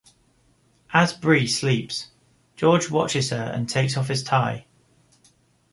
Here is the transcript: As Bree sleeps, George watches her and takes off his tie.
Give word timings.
As 0.93 1.13
Bree 1.13 1.45
sleeps, 1.45 2.09
George 2.55 2.89
watches 2.89 3.29
her 3.29 3.51
and 3.53 3.69
takes 3.69 3.95
off 3.95 4.07
his 4.07 4.23
tie. 4.23 4.65